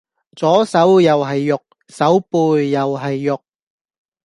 [0.35, 3.43] 左手又係肉，手背又係肉